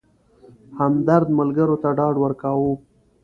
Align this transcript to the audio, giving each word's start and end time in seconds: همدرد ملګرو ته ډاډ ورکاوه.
همدرد 0.79 1.27
ملګرو 1.39 1.75
ته 1.83 1.89
ډاډ 1.97 2.15
ورکاوه. 2.19 2.71